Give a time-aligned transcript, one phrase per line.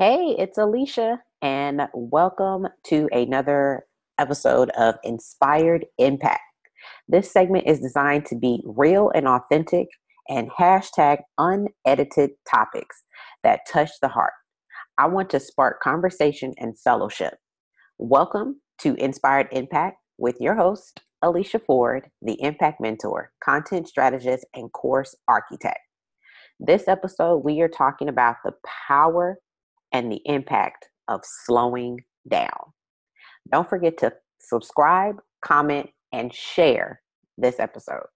[0.00, 3.84] Hey, it's Alicia, and welcome to another
[4.16, 6.40] episode of Inspired Impact.
[7.08, 9.88] This segment is designed to be real and authentic
[10.28, 13.02] and hashtag unedited topics
[13.42, 14.34] that touch the heart.
[14.98, 17.34] I want to spark conversation and fellowship.
[17.98, 24.72] Welcome to Inspired Impact with your host, Alicia Ford, the Impact Mentor, content strategist, and
[24.72, 25.80] course architect.
[26.60, 28.52] This episode, we are talking about the
[28.86, 29.38] power
[29.92, 32.72] and the impact of slowing down.
[33.50, 37.00] Don't forget to subscribe, comment, and share
[37.36, 38.06] this episode.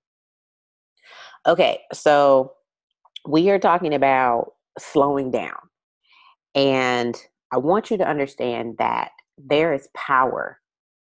[1.46, 2.52] Okay, so
[3.28, 5.56] we are talking about slowing down.
[6.54, 7.16] And
[7.52, 10.58] I want you to understand that there is power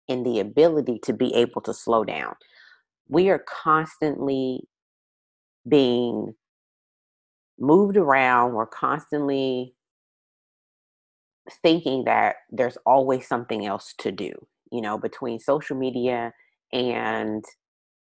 [0.07, 2.35] in the ability to be able to slow down.
[3.07, 4.67] We are constantly
[5.67, 6.33] being
[7.59, 9.73] moved around, we're constantly
[11.61, 14.31] thinking that there's always something else to do,
[14.71, 16.33] you know, between social media
[16.73, 17.43] and,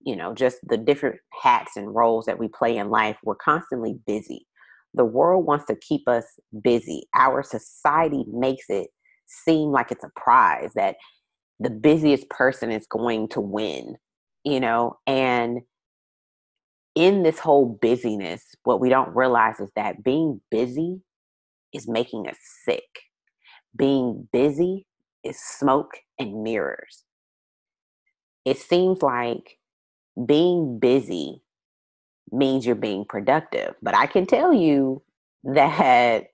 [0.01, 3.97] you know, just the different hats and roles that we play in life, we're constantly
[4.05, 4.45] busy.
[4.93, 6.25] The world wants to keep us
[6.63, 7.03] busy.
[7.15, 8.89] Our society makes it
[9.27, 10.95] seem like it's a prize that
[11.59, 13.95] the busiest person is going to win,
[14.43, 15.59] you know, and
[16.95, 20.99] in this whole busyness, what we don't realize is that being busy
[21.73, 22.83] is making us sick
[23.75, 24.85] being busy
[25.23, 27.03] is smoke and mirrors.
[28.45, 29.59] It seems like
[30.25, 31.43] being busy
[32.31, 35.01] means you're being productive, but I can tell you
[35.43, 36.25] that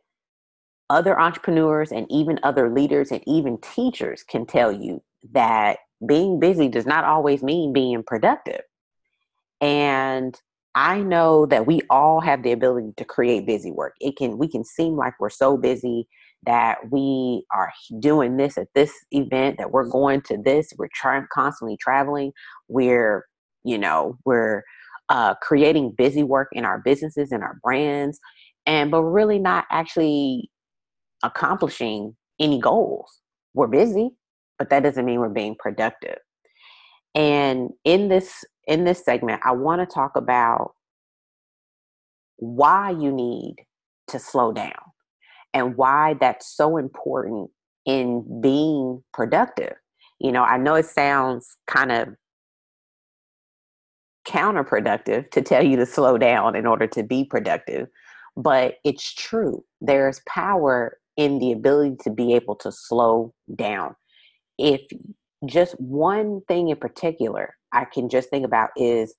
[0.89, 6.67] other entrepreneurs and even other leaders and even teachers can tell you that being busy
[6.67, 8.61] does not always mean being productive.
[9.61, 10.39] And
[10.75, 13.95] I know that we all have the ability to create busy work.
[13.99, 16.07] It can we can seem like we're so busy
[16.45, 21.25] that we are doing this at this event, that we're going to this, we're trying
[21.33, 22.31] constantly traveling,
[22.67, 23.25] we're,
[23.63, 24.63] you know, we're
[25.09, 28.19] uh, creating busy work in our businesses and our brands,
[28.65, 30.49] and but really not actually
[31.23, 33.21] accomplishing any goals.
[33.53, 34.11] We're busy,
[34.57, 36.17] but that doesn't mean we're being productive.
[37.13, 40.73] And in this in this segment, I want to talk about
[42.37, 43.55] why you need
[44.07, 44.73] to slow down
[45.55, 47.49] and why that's so important
[47.85, 49.73] in being productive.
[50.19, 52.09] You know, I know it sounds kind of
[54.27, 57.87] counterproductive to tell you to slow down in order to be productive,
[58.35, 59.63] but it's true.
[59.81, 63.95] There's power in the ability to be able to slow down.
[64.57, 64.81] If
[65.45, 69.15] just one thing in particular I can just think about is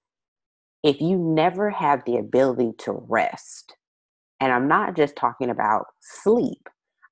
[0.83, 3.75] if you never have the ability to rest,
[4.41, 6.69] and I'm not just talking about sleep,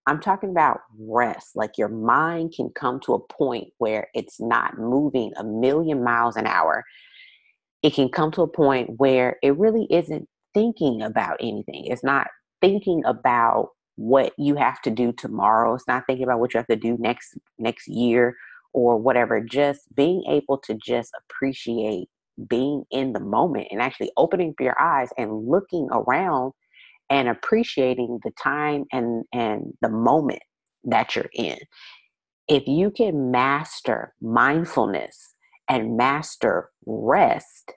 [0.07, 1.57] I'm talking about rest.
[1.57, 6.37] Like your mind can come to a point where it's not moving a million miles
[6.37, 6.85] an hour.
[7.83, 11.87] It can come to a point where it really isn't thinking about anything.
[11.87, 12.29] It's not
[12.61, 15.75] thinking about what you have to do tomorrow.
[15.75, 18.37] It's not thinking about what you have to do next next year
[18.73, 19.41] or whatever.
[19.41, 22.09] Just being able to just appreciate
[22.49, 26.53] being in the moment and actually opening your eyes and looking around
[27.11, 30.43] and appreciating the time and and the moment
[30.85, 31.59] that you're in.
[32.49, 35.35] If you can master mindfulness
[35.69, 37.73] and master rest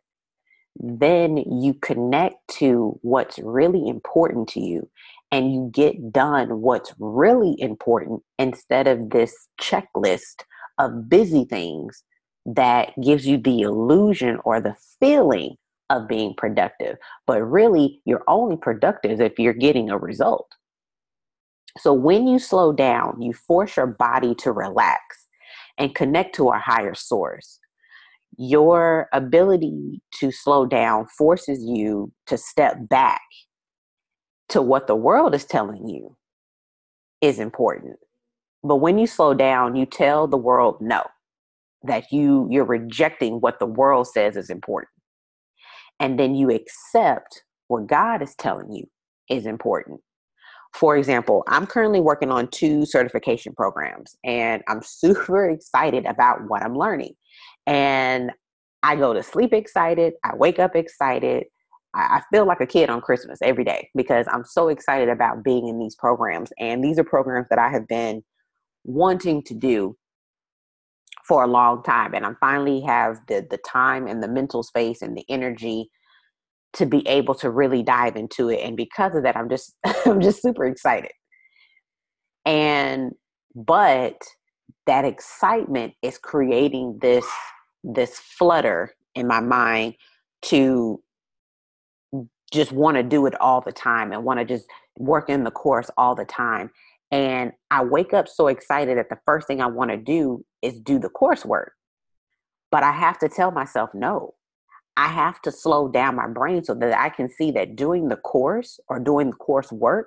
[0.79, 4.87] then you connect to what's really important to you
[5.31, 10.43] and you get done what's really important instead of this checklist
[10.77, 12.03] of busy things
[12.45, 15.55] that gives you the illusion or the feeling
[15.89, 16.97] of being productive.
[17.25, 20.47] But really, you're only productive if you're getting a result.
[21.77, 25.27] So when you slow down, you force your body to relax
[25.77, 27.59] and connect to a higher source.
[28.37, 33.21] Your ability to slow down forces you to step back
[34.49, 36.15] to what the world is telling you
[37.21, 37.97] is important.
[38.63, 41.03] But when you slow down, you tell the world no,
[41.83, 44.89] that you you're rejecting what the world says is important
[45.99, 48.85] and then you accept what God is telling you
[49.29, 50.01] is important.
[50.73, 56.61] For example, I'm currently working on two certification programs and I'm super excited about what
[56.61, 57.15] I'm learning.
[57.65, 58.31] And
[58.83, 61.45] I go to sleep excited, I wake up excited.
[61.93, 65.67] I feel like a kid on Christmas every day because I'm so excited about being
[65.67, 66.51] in these programs.
[66.59, 68.23] And these are programs that I have been
[68.83, 69.97] wanting to do
[71.27, 75.01] for a long time and i finally have the the time and the mental space
[75.01, 75.89] and the energy
[76.73, 79.75] to be able to really dive into it and because of that i'm just
[80.05, 81.11] i'm just super excited
[82.45, 83.13] And
[83.55, 84.21] but
[84.87, 87.27] that excitement is creating this
[87.85, 89.95] this flutter in my mind
[90.43, 91.01] to
[92.53, 94.67] just want to do it all the time and want to just
[94.99, 96.71] work in the course all the time.
[97.11, 100.79] And I wake up so excited that the first thing I want to do is
[100.79, 101.69] do the coursework.
[102.69, 104.33] But I have to tell myself no.
[104.97, 108.17] I have to slow down my brain so that I can see that doing the
[108.17, 110.05] course or doing the coursework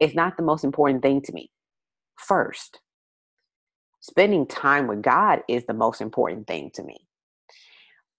[0.00, 1.50] is not the most important thing to me.
[2.16, 2.80] First,
[4.00, 7.06] spending time with God is the most important thing to me.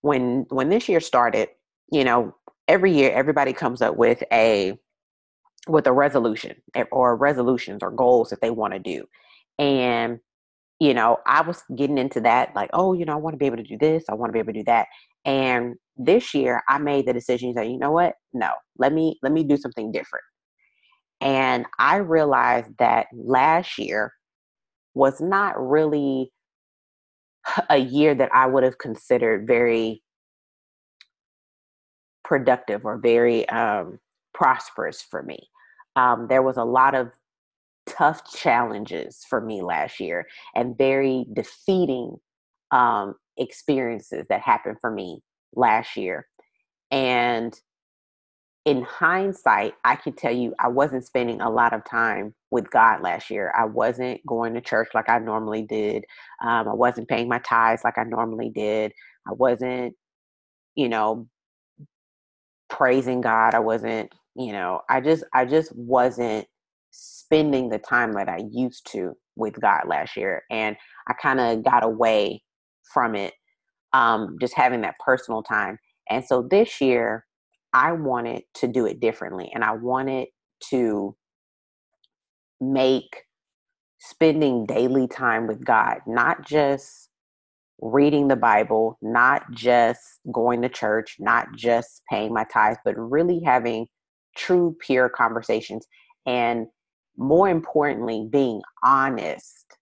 [0.02, 1.50] When when this year started,
[1.92, 2.36] you know,
[2.68, 4.78] every year everybody comes up with a
[5.68, 9.06] with a resolution eh, or resolutions or goals that they want to do.
[9.60, 10.20] And
[10.80, 13.46] you know, I was getting into that like, oh, you know, I want to be
[13.46, 14.88] able to do this, I want to be able to do that.
[15.26, 18.16] And this year I made the decision that, you know what?
[18.34, 20.26] No, let me let me do something different.
[21.22, 24.12] And I realized that last year
[24.94, 26.32] was not really
[27.70, 30.02] a year that I would have considered very
[32.24, 34.00] productive or very um,
[34.34, 35.38] prosperous for me.
[35.96, 37.12] Um, there was a lot of
[37.88, 42.18] tough challenges for me last year and very defeating
[42.72, 45.22] um, experiences that happened for me
[45.56, 46.28] last year.
[46.92, 47.60] And
[48.66, 53.02] in hindsight, I can tell you I wasn't spending a lot of time with God
[53.02, 53.54] last year.
[53.58, 56.06] I wasn't going to church like I normally did.
[56.44, 58.94] Um, I wasn't paying my tithes like I normally did.
[59.28, 59.96] I wasn't,
[60.76, 61.28] you know,
[62.70, 63.56] praising God.
[63.56, 66.48] I wasn't, you know, I just, I just wasn't
[66.92, 70.44] spending the time that I used to with God last year.
[70.52, 70.76] And
[71.08, 72.44] I kind of got away
[72.94, 73.34] from it,
[73.94, 75.78] um, just having that personal time.
[76.10, 77.26] And so this year,
[77.74, 80.28] I wanted to do it differently and I wanted
[80.70, 81.16] to
[82.62, 83.24] make
[84.00, 87.10] spending daily time with God, not just
[87.82, 93.42] reading the Bible, not just going to church, not just paying my tithes, but really
[93.46, 93.88] having
[94.36, 95.86] true, peer conversations.
[96.26, 96.68] And
[97.18, 99.78] more importantly, being honest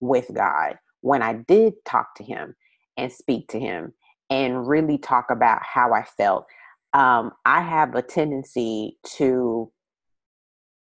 [0.00, 2.54] with God when I did talk to Him
[2.96, 3.92] and speak to Him
[4.30, 6.46] and really talk about how I felt
[6.94, 9.70] um, I have a tendency to,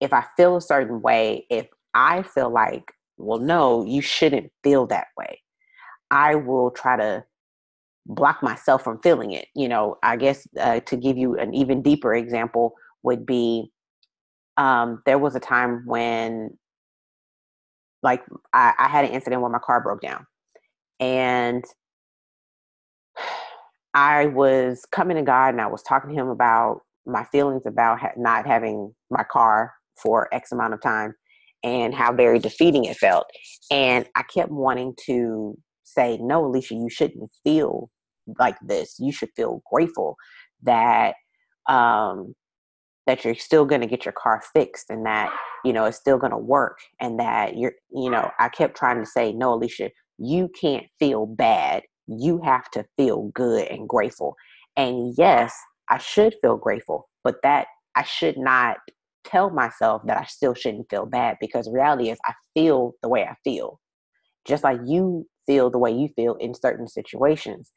[0.00, 4.86] if I feel a certain way, if I feel like, well, no, you shouldn't feel
[4.86, 5.42] that way,
[6.10, 7.24] I will try to
[8.06, 9.48] block myself from feeling it.
[9.54, 12.72] You know, I guess uh, to give you an even deeper example
[13.08, 13.72] would be
[14.58, 16.58] um, there was a time when,
[18.02, 18.22] like,
[18.52, 20.26] I, I had an incident where my car broke down.
[21.00, 21.64] And
[23.94, 27.98] I was coming to God and I was talking to Him about my feelings about
[28.00, 31.14] ha- not having my car for X amount of time
[31.64, 33.26] and how very defeating it felt.
[33.70, 37.90] And I kept wanting to say, no, Alicia, you shouldn't feel
[38.38, 38.96] like this.
[38.98, 40.16] You should feel grateful
[40.62, 41.14] that
[41.68, 42.34] um,
[43.08, 45.32] that you're still going to get your car fixed and that
[45.64, 49.02] you know it's still going to work and that you're you know i kept trying
[49.02, 54.36] to say no alicia you can't feel bad you have to feel good and grateful.
[54.76, 55.54] And yes,
[55.88, 58.78] I should feel grateful, but that I should not
[59.24, 63.24] tell myself that I still shouldn't feel bad because reality is I feel the way
[63.24, 63.80] I feel.
[64.46, 67.70] Just like you feel the way you feel in certain situations.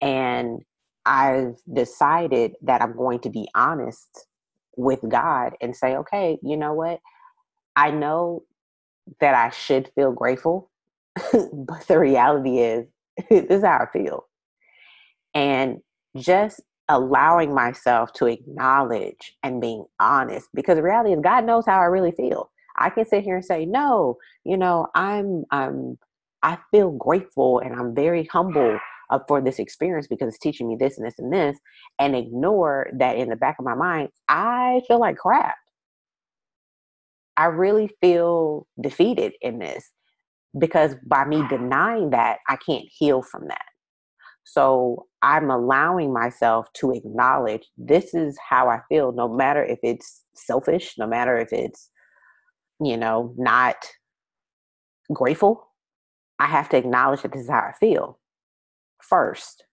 [0.00, 0.60] And
[1.04, 4.26] I've decided that I'm going to be honest
[4.76, 7.00] with God and say, okay, you know what?
[7.76, 8.44] I know
[9.20, 10.70] that I should feel grateful,
[11.32, 12.86] but the reality is
[13.30, 14.26] this is how I feel.
[15.34, 15.78] And
[16.16, 21.80] just allowing myself to acknowledge and being honest because the reality is God knows how
[21.80, 22.50] I really feel.
[22.76, 25.98] I can sit here and say, no, you know, I'm I'm
[26.42, 28.78] I feel grateful and I'm very humble
[29.10, 31.58] uh, for this experience because it's teaching me this and this and this,
[31.98, 35.56] and ignore that in the back of my mind, I feel like crap.
[37.36, 39.90] I really feel defeated in this
[40.58, 43.64] because by me denying that, I can't heal from that.
[44.44, 50.22] So I'm allowing myself to acknowledge this is how I feel, no matter if it's
[50.34, 51.90] selfish, no matter if it's,
[52.80, 53.76] you know, not
[55.12, 55.66] grateful.
[56.38, 58.18] I have to acknowledge that this is how I feel
[59.08, 59.64] first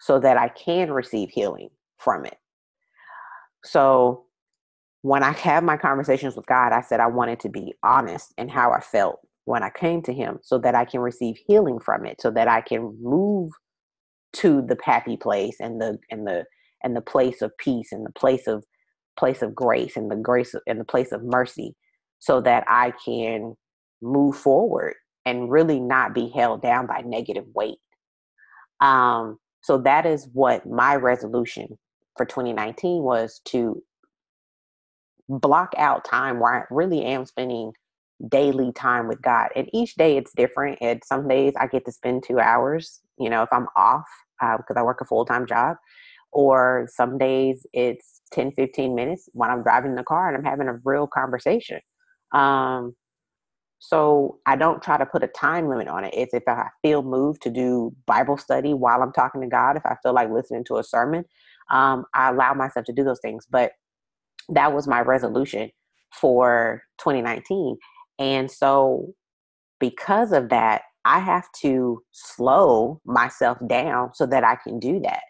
[0.00, 2.36] so that I can receive healing from it.
[3.64, 4.24] So
[5.02, 8.48] when I have my conversations with God, I said I wanted to be honest in
[8.48, 12.04] how I felt when I came to him so that I can receive healing from
[12.04, 13.50] it, so that I can move
[14.34, 16.44] to the happy place and the and the
[16.84, 18.64] and the place of peace and the place of
[19.18, 21.74] place of grace and the grace and the place of mercy
[22.18, 23.54] so that I can
[24.02, 24.94] move forward
[25.24, 27.78] and really not be held down by negative weight.
[28.80, 31.78] Um, so that is what my resolution
[32.16, 33.82] for 2019 was to
[35.28, 37.72] block out time where I really am spending
[38.28, 39.50] daily time with God.
[39.54, 40.78] And each day it's different.
[40.80, 44.06] And some days I get to spend two hours, you know, if I'm off
[44.40, 45.76] because uh, I work a full time job.
[46.30, 50.68] Or some days it's 10, 15 minutes when I'm driving the car and I'm having
[50.68, 51.80] a real conversation.
[52.32, 52.94] Um,
[53.78, 56.14] so I don't try to put a time limit on it.
[56.16, 59.86] It's if I feel moved to do Bible study while I'm talking to God, if
[59.86, 61.24] I feel like listening to a sermon,
[61.70, 63.46] um, I allow myself to do those things.
[63.48, 63.72] But
[64.48, 65.70] that was my resolution
[66.12, 67.76] for 2019.
[68.18, 69.14] And so
[69.78, 75.22] because of that, I have to slow myself down so that I can do that.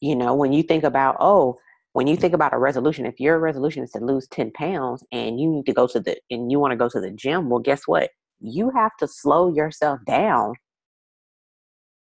[0.00, 1.58] You know, when you think about, oh,
[1.96, 2.20] when you mm.
[2.20, 5.64] think about a resolution, if your resolution is to lose 10 pounds and you need
[5.64, 8.10] to go to the and you want to go to the gym, well, guess what?
[8.38, 10.56] You have to slow yourself down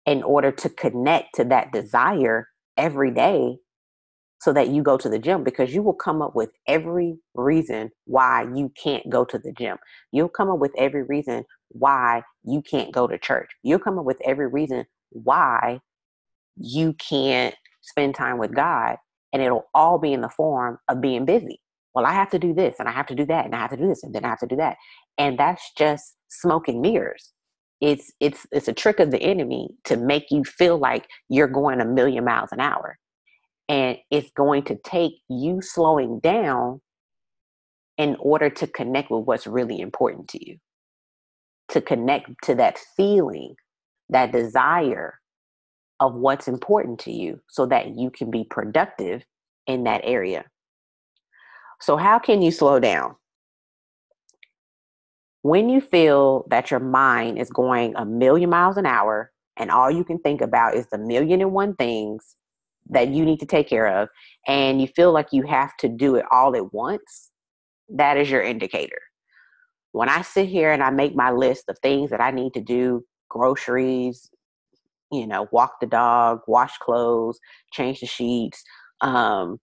[0.08, 3.58] in order to connect to that desire every day
[4.42, 7.92] so that you go to the gym because you will come up with every reason
[8.06, 9.78] why you can't go to the gym.
[10.12, 13.52] You'll come up with every reason why you can't go to church.
[13.62, 15.82] You'll come up with every reason why
[16.56, 17.54] you can't
[17.84, 18.98] spend time with God
[19.34, 21.60] and it'll all be in the form of being busy.
[21.94, 23.72] Well, I have to do this and I have to do that and I have
[23.72, 24.78] to do this and then I have to do that.
[25.18, 27.34] And that's just smoke and mirrors.
[27.82, 31.82] It's it's it's a trick of the enemy to make you feel like you're going
[31.82, 32.98] a million miles an hour.
[33.70, 36.82] And it's going to take you slowing down
[37.98, 40.58] in order to connect with what's really important to you.
[41.70, 43.56] To connect to that feeling,
[44.10, 45.16] that desire
[46.00, 49.24] of what's important to you so that you can be productive
[49.66, 50.46] in that area.
[51.80, 53.16] So, how can you slow down?
[55.42, 59.90] When you feel that your mind is going a million miles an hour and all
[59.90, 62.36] you can think about is the million and one things
[62.90, 64.10] that you need to take care of,
[64.48, 67.32] and you feel like you have to do it all at once,
[67.90, 69.00] that is your indicator.
[69.92, 72.62] When I sit here and I make my list of things that I need to
[72.62, 74.30] do groceries,
[75.12, 77.40] you know, walk the dog, wash clothes,
[77.72, 78.64] change the sheets,
[79.02, 79.60] um,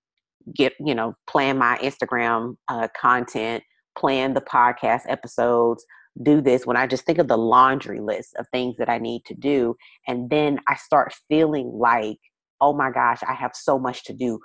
[0.54, 3.62] get, you know, plan my Instagram uh, content,
[3.96, 5.84] plan the podcast episodes,
[6.22, 6.66] do this.
[6.66, 9.76] When I just think of the laundry list of things that I need to do,
[10.06, 12.18] and then I start feeling like,
[12.60, 14.38] oh my gosh, I have so much to do.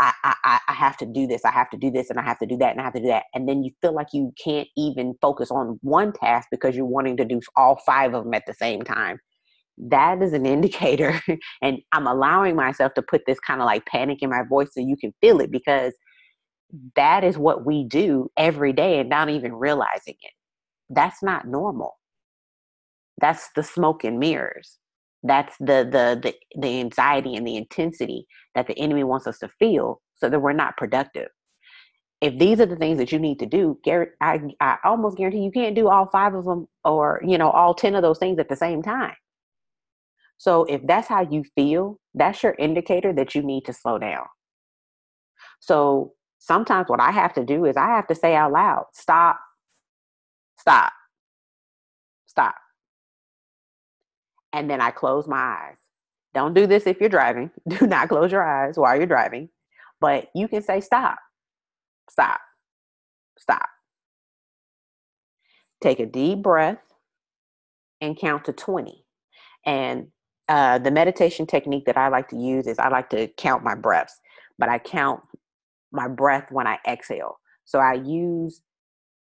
[0.00, 2.38] I, I, I have to do this, I have to do this, and I have
[2.38, 3.24] to do that, and I have to do that.
[3.34, 7.16] And then you feel like you can't even focus on one task because you're wanting
[7.16, 9.18] to do all five of them at the same time
[9.80, 11.20] that is an indicator
[11.62, 14.80] and i'm allowing myself to put this kind of like panic in my voice so
[14.80, 15.94] you can feel it because
[16.96, 20.32] that is what we do every day and not even realizing it.
[20.90, 21.98] That's not normal.
[23.20, 24.78] That's the smoke and mirrors.
[25.22, 29.48] That's the the the, the anxiety and the intensity that the enemy wants us to
[29.58, 31.28] feel so that we're not productive.
[32.20, 33.78] If these are the things that you need to do,
[34.20, 37.74] I, I almost guarantee you can't do all five of them or, you know, all
[37.74, 39.14] 10 of those things at the same time.
[40.38, 44.24] So if that's how you feel, that's your indicator that you need to slow down.
[45.60, 49.38] So sometimes what I have to do is I have to say out loud, stop,
[50.58, 50.92] stop,
[52.26, 52.54] stop.
[54.52, 55.76] And then I close my eyes.
[56.34, 57.50] Don't do this if you're driving.
[57.68, 59.48] Do not close your eyes while you're driving.
[60.00, 61.18] But you can say, stop,
[62.08, 62.40] stop,
[63.38, 63.66] stop.
[65.82, 66.78] Take a deep breath
[68.00, 69.04] and count to 20.
[69.66, 70.08] And
[70.48, 73.74] uh, the meditation technique that I like to use is I like to count my
[73.74, 74.18] breaths,
[74.58, 75.20] but I count
[75.92, 77.38] my breath when I exhale.
[77.64, 78.62] So I use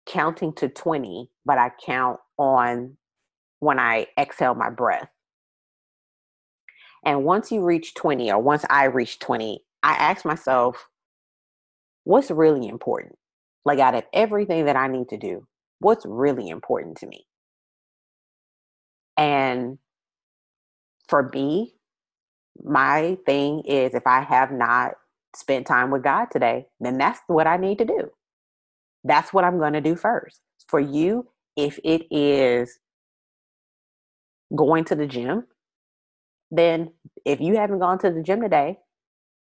[0.06, 2.96] counting to 20, but I count on
[3.60, 5.08] when I exhale my breath.
[7.04, 10.88] And once you reach 20, or once I reach 20, I ask myself,
[12.04, 13.16] what's really important?
[13.64, 15.46] Like out of everything that I need to do,
[15.78, 17.26] what's really important to me?
[19.16, 19.78] And
[21.08, 21.74] for me,
[22.64, 24.92] my thing is if I have not
[25.34, 28.10] spent time with God today, then that's what I need to do.
[29.04, 30.40] That's what I'm going to do first.
[30.68, 32.78] For you, if it is
[34.54, 35.46] going to the gym,
[36.50, 36.92] then
[37.24, 38.78] if you haven't gone to the gym today,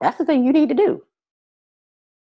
[0.01, 1.03] that's the thing you need to do.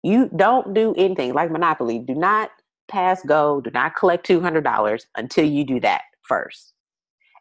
[0.03, 1.99] You don't do anything like Monopoly.
[1.99, 2.51] Do not
[2.89, 6.75] pass go, do not collect $200 until you do that first.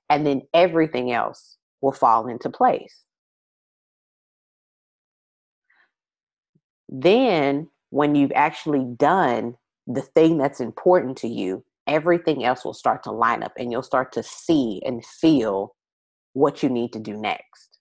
[0.10, 3.04] And then everything else will fall into place.
[6.90, 13.04] Then, when you've actually done the thing that's important to you, everything else will start
[13.04, 15.76] to line up and you'll start to see and feel
[16.32, 17.78] what you need to do next.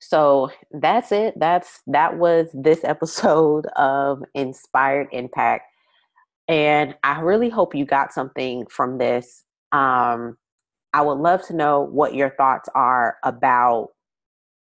[0.00, 1.34] So that's it.
[1.38, 5.64] That's that was this episode of Inspired Impact.
[6.48, 9.44] And I really hope you got something from this.
[9.72, 10.38] Um,
[10.98, 13.90] I would love to know what your thoughts are about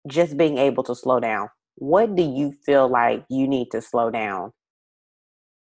[0.07, 1.49] just being able to slow down.
[1.77, 4.53] What do you feel like you need to slow down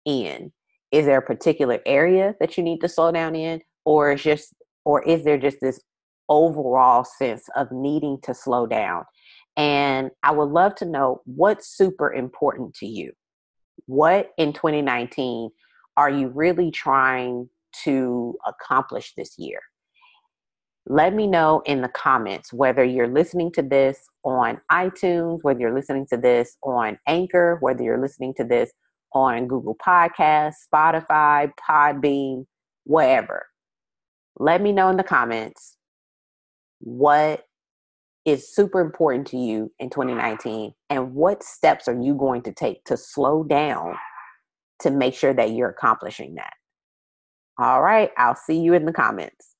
[0.05, 0.53] in?
[0.93, 4.55] Is there a particular area that you need to slow down in, or is just,
[4.85, 5.81] or is there just this
[6.29, 9.03] overall sense of needing to slow down?
[9.57, 13.11] And I would love to know what's super important to you.
[13.87, 15.51] What in 2019
[15.97, 17.49] are you really trying
[17.83, 19.59] to accomplish this year?
[20.87, 25.75] Let me know in the comments whether you're listening to this on iTunes, whether you're
[25.75, 28.71] listening to this on Anchor, whether you're listening to this
[29.15, 32.45] on Google Podcasts, Spotify, Podbean,
[32.85, 33.47] whatever.
[34.39, 35.77] Let me know in the comments
[36.81, 37.47] what
[38.25, 42.85] is super important to you in 2019 and what steps are you going to take
[42.85, 43.95] to slow down
[44.81, 46.53] to make sure that you're accomplishing that.
[47.59, 49.54] All right, I'll see you in the comments.